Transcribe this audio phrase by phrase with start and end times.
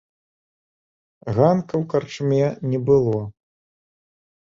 [1.35, 3.21] Ганка ў карчме не было.